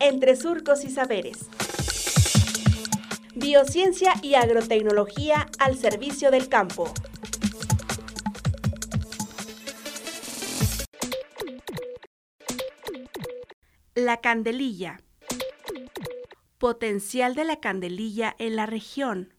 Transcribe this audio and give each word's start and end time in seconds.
entre 0.00 0.36
surcos 0.36 0.84
y 0.84 0.90
saberes. 0.90 1.48
Biociencia 3.34 4.14
y 4.22 4.34
agrotecnología 4.34 5.48
al 5.58 5.76
servicio 5.76 6.30
del 6.30 6.48
campo. 6.48 6.92
La 13.94 14.20
candelilla. 14.20 15.00
Potencial 16.58 17.34
de 17.34 17.44
la 17.44 17.60
candelilla 17.60 18.34
en 18.38 18.56
la 18.56 18.66
región. 18.66 19.34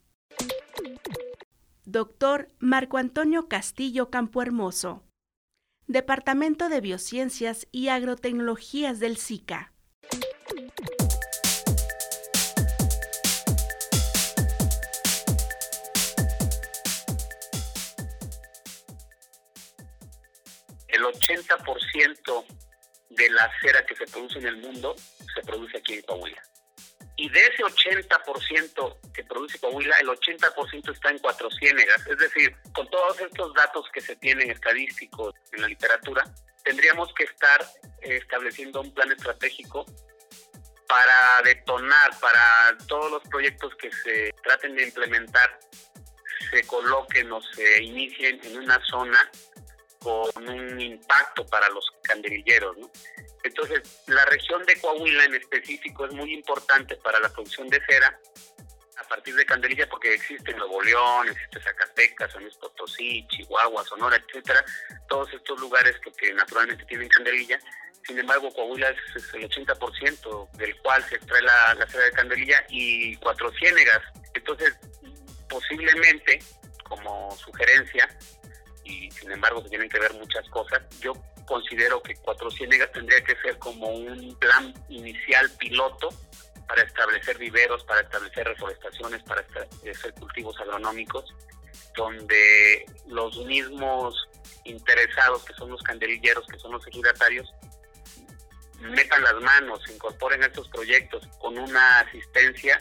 Doctor 1.86 2.52
Marco 2.60 2.98
Antonio 2.98 3.48
Castillo 3.48 4.10
Campohermoso. 4.10 5.04
Departamento 5.88 6.70
de 6.70 6.82
Biociencias 6.82 7.68
y 7.72 7.88
Agrotecnologías 7.88 9.00
del 9.00 9.18
SICA. 9.18 9.74
El 20.98 21.04
80% 21.04 22.46
de 23.12 23.30
la 23.30 23.52
cera 23.62 23.86
que 23.86 23.96
se 23.96 24.06
produce 24.08 24.40
en 24.40 24.48
el 24.48 24.58
mundo 24.58 24.96
se 25.36 25.42
produce 25.44 25.78
aquí 25.78 25.94
en 25.94 26.02
Coahuila. 26.02 26.42
Y 27.16 27.30
de 27.30 27.40
ese 27.40 27.64
80% 27.64 29.12
que 29.14 29.24
produce 29.24 29.60
Coahuila, 29.60 30.00
el 30.00 30.08
80% 30.08 30.92
está 30.92 31.12
en 31.12 31.20
Cuatro 31.20 31.50
Ciénegas. 31.52 32.06
Es 32.08 32.18
decir, 32.18 32.56
con 32.74 32.90
todos 32.90 33.22
estos 33.22 33.54
datos 33.54 33.86
que 33.94 34.02
se 34.02 34.16
tienen 34.16 34.50
estadísticos 34.50 35.36
en 35.52 35.62
la 35.62 35.68
literatura, 35.68 36.24
tendríamos 36.64 37.14
que 37.14 37.26
estar 37.26 37.62
eh, 38.02 38.18
estableciendo 38.18 38.82
un 38.82 38.92
plan 38.92 39.12
estratégico 39.12 39.86
para 40.88 41.44
detonar, 41.44 42.10
para 42.20 42.76
todos 42.88 43.12
los 43.12 43.24
proyectos 43.30 43.76
que 43.76 43.92
se 43.92 44.34
traten 44.44 44.76
de 44.76 44.86
implementar, 44.86 45.60
se 46.50 46.66
coloquen 46.66 47.32
o 47.32 47.42
se 47.42 47.84
inicien 47.84 48.40
en 48.44 48.58
una 48.58 48.80
zona 48.86 49.30
con 50.08 50.48
un 50.48 50.80
impacto 50.80 51.46
para 51.48 51.68
los 51.70 51.86
candelilleros. 52.04 52.78
¿no? 52.78 52.90
Entonces, 53.44 54.04
la 54.08 54.24
región 54.26 54.64
de 54.66 54.80
Coahuila 54.80 55.26
en 55.26 55.36
específico 55.36 56.06
es 56.06 56.14
muy 56.14 56.34
importante 56.34 56.96
para 56.96 57.20
la 57.20 57.30
producción 57.30 57.68
de 57.68 57.82
cera 57.86 58.18
a 58.98 59.04
partir 59.04 59.36
de 59.36 59.46
Candelilla 59.46 59.88
porque 59.88 60.14
existe 60.14 60.54
Nuevo 60.54 60.82
León, 60.82 61.28
existe 61.30 61.62
Zacatecas, 61.62 62.32
San 62.32 62.42
Luis 62.42 62.56
Potosí, 62.56 63.28
Chihuahua, 63.28 63.84
Sonora, 63.84 64.16
etcétera, 64.16 64.64
todos 65.08 65.32
estos 65.34 65.60
lugares 65.60 65.96
que, 66.18 66.34
naturalmente 66.34 66.86
tienen 66.86 67.10
Candelilla. 67.10 67.60
Sin 68.08 68.18
embargo, 68.18 68.52
Coahuila 68.54 68.90
es, 68.90 69.34
el 69.34 69.50
80% 69.50 70.52
del 70.52 70.78
cual 70.78 71.04
se 71.04 71.16
extrae 71.16 71.42
la, 71.42 71.76
la 71.76 71.88
cera 71.88 72.06
de 72.06 72.12
Candelilla 72.12 72.66
y 72.70 73.16
Cuatro 73.18 73.52
Ciénegas. 73.60 74.02
Entonces, 74.34 74.74
posiblemente, 75.50 76.40
como 76.84 77.36
sugerencia, 77.38 78.10
y 78.88 79.12
sin 79.12 79.32
embargo 79.32 79.62
se 79.62 79.70
tienen 79.70 79.90
que 79.90 80.00
ver 80.00 80.14
muchas 80.14 80.48
cosas. 80.50 80.82
Yo 81.00 81.14
considero 81.46 82.02
que 82.02 82.16
Cuatro 82.16 82.50
Ciénegas 82.52 82.92
tendría 82.92 83.24
que 83.24 83.36
ser 83.38 83.58
como 83.58 83.88
un 83.88 84.36
plan 84.40 84.74
inicial 84.90 85.50
piloto 85.58 86.10
para 86.68 86.84
establecer 86.84 87.38
viveros, 87.38 87.84
para 87.86 88.02
establecer 88.02 88.46
reforestaciones, 88.48 89.24
para 89.24 89.42
establecer 89.42 90.14
cultivos 90.16 90.60
agronómicos, 90.60 91.34
donde 91.96 92.86
los 93.08 93.38
mismos 93.46 94.28
interesados, 94.66 95.44
que 95.46 95.54
son 95.54 95.70
los 95.70 95.82
candelilleros, 95.82 96.46
que 96.48 96.60
son 96.60 96.74
los 96.74 96.86
ejidatarios, 96.88 97.50
metan 98.82 99.24
las 99.24 99.36
manos, 99.36 99.80
incorporen 99.90 100.44
estos 100.44 100.68
proyectos 100.70 101.26
con 101.40 101.58
una 101.58 102.00
asistencia 102.02 102.78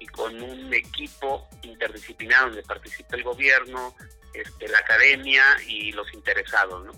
y 0.00 0.06
con 0.06 0.42
un 0.42 0.72
equipo 0.72 1.48
interdisciplinar 1.62 2.46
donde 2.46 2.62
participe 2.62 3.16
el 3.16 3.22
gobierno, 3.22 3.94
este, 4.40 4.68
la 4.68 4.78
academia 4.78 5.42
y 5.66 5.92
los 5.92 6.12
interesados. 6.14 6.96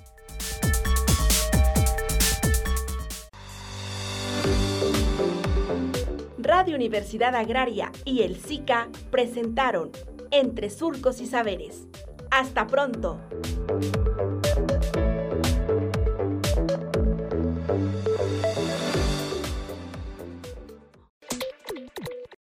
Radio 6.39 6.77
Universidad 6.77 7.35
Agraria 7.35 7.93
y 8.05 8.23
el 8.23 8.41
SICA 8.41 8.89
presentaron 9.11 9.91
Entre 10.31 10.71
Surcos 10.71 11.21
y 11.21 11.27
Saberes. 11.27 11.87
Hasta 12.31 12.67
pronto. 12.67 13.21